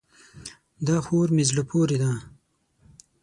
[0.87, 2.11] دا خور مې زړه پورې ده.